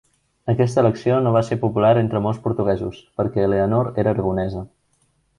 [0.51, 4.65] Aquesta elecció no va ser popular entre molts portuguesos, perquè Eleanor era Aragonesa.